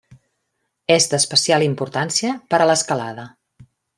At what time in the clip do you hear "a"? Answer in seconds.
2.65-2.69